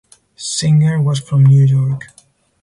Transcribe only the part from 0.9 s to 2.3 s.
was from New York.